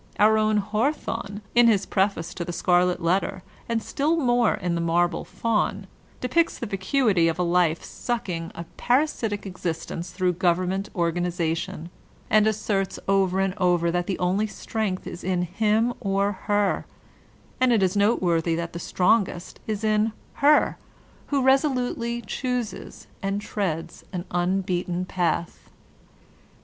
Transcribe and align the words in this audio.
Our 0.17 0.35
own 0.39 0.57
Haw 0.57 0.85
Anarchism 0.85 1.43
in 1.53 1.67
LiTERATUitE 1.67 1.67
151 1.67 1.67
thorne 1.67 1.67
in 1.67 1.67
his 1.67 1.85
preface 1.85 2.33
to 2.33 2.43
the 2.45 2.53
"Scarlet 2.53 3.01
Letter/' 3.03 3.41
and 3.69 3.83
stil! 3.83 4.15
more 4.15 4.55
in 4.55 4.73
the 4.73 4.81
"Marble 4.81 5.23
Faun/' 5.25 5.85
depicts 6.21 6.57
the 6.57 6.65
vacuity 6.65 7.27
of 7.27 7.37
a 7.37 7.43
life 7.43 7.83
sucking 7.83 8.51
a 8.55 8.63
parasitic 8.77 9.45
existence 9.45 10.09
through 10.09 10.33
government 10.33 10.89
organ 10.95 11.23
ization, 11.27 11.89
and 12.31 12.47
asserts 12.47 12.97
over 13.07 13.39
and 13.39 13.53
over 13.57 13.91
that 13.91 14.07
the 14.07 14.17
only 14.17 14.47
strength 14.47 15.05
is 15.05 15.23
in 15.23 15.43
him 15.43 15.93
or 15.99 16.31
her— 16.45 16.87
and 17.61 17.71
it 17.71 17.83
is 17.83 17.95
noteworthy 17.95 18.55
that 18.55 18.73
the 18.73 18.79
strongest 18.79 19.59
is 19.67 19.83
in 19.83 20.13
"her"— 20.41 20.79
who 21.27 21.43
resolutely 21.43 22.23
chooses 22.23 23.05
and 23.21 23.39
treads 23.39 24.03
an 24.11 24.25
un 24.31 24.61
beaten 24.61 25.05
path. 25.05 25.69